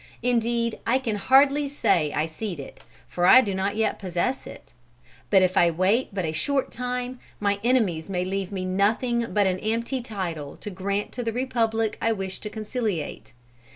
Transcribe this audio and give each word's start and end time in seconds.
Indeed 0.23 0.79
I 0.87 0.97
can 0.97 1.15
hardly 1.15 1.69
say 1.69 2.11
I 2.11 2.25
cede 2.25 2.59
it, 2.59 2.79
for 3.07 3.27
I 3.27 3.41
do 3.41 3.53
not 3.53 3.75
yet 3.75 3.99
possess 3.99 4.47
it. 4.47 4.73
And 5.31 5.43
if 5.43 5.55
I 5.55 5.69
wait 5.69 6.09
but 6.11 6.25
a 6.25 6.31
short 6.31 6.71
time, 6.71 7.19
my 7.39 7.59
enemies 7.63 8.09
may 8.09 8.25
leave 8.25 8.51
me 8.51 8.65
nothing 8.65 9.27
but 9.31 9.45
an 9.45 9.59
empty 9.59 10.01
title 10.01 10.57
to 10.57 10.71
grant 10.71 11.11
to 11.11 11.23
the 11.23 11.31
Republic 11.31 11.99
I 12.01 12.13
wish 12.13 12.39
to 12.39 12.49
conciliate. 12.49 13.33